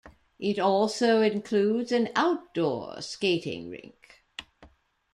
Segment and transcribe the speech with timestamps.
[0.39, 4.23] It also includes an outdoor skating rink.